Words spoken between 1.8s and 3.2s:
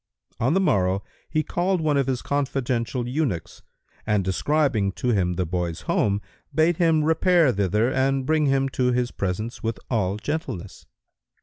of his confidential